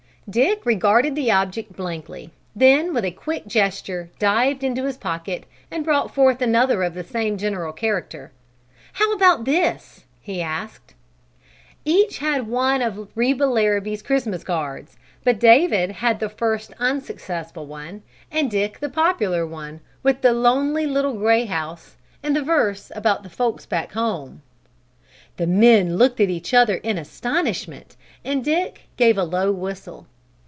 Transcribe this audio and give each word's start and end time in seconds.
Dick 0.29 0.65
regarded 0.65 1.13
the 1.13 1.29
object 1.29 1.75
blankly, 1.75 2.31
then 2.55 2.93
with 2.93 3.03
a 3.03 3.11
quick 3.11 3.47
gesture 3.47 4.09
dived 4.17 4.63
into 4.63 4.85
his 4.85 4.95
pocket 4.97 5.43
and 5.69 5.83
brought 5.83 6.13
forth 6.13 6.41
another 6.41 6.83
of 6.83 6.93
the 6.93 7.03
same 7.03 7.37
general 7.37 7.73
character. 7.73 8.31
"How 8.93 9.11
about 9.11 9.43
this?" 9.43 10.05
he 10.21 10.41
asked. 10.41 10.93
Each 11.83 12.19
had 12.19 12.47
one 12.47 12.81
of 12.81 13.09
Reba 13.13 13.43
Larrabee's 13.43 14.01
Christmas 14.01 14.45
cards 14.45 14.95
but 15.25 15.37
David 15.37 15.91
had 15.91 16.21
the 16.21 16.29
first 16.29 16.71
unsuccessful 16.79 17.65
one 17.65 18.01
and 18.31 18.49
Dick 18.49 18.79
the 18.79 18.87
popular 18.89 19.45
one 19.45 19.81
with 20.01 20.21
the 20.21 20.31
lonely 20.31 20.85
little 20.87 21.15
gray 21.15 21.43
house 21.43 21.97
and 22.23 22.37
the 22.37 22.43
verse 22.43 22.89
about 22.95 23.23
the 23.23 23.29
folks 23.29 23.65
back 23.65 23.91
home. 23.91 24.41
The 25.35 25.47
men 25.47 25.97
looked 25.97 26.21
at 26.21 26.29
each 26.29 26.53
other 26.53 26.75
in 26.75 26.97
astonishment 26.97 27.97
and 28.23 28.41
Dick 28.45 28.83
gave 28.95 29.17
a 29.17 29.23
low 29.25 29.51
whistle. 29.51 30.07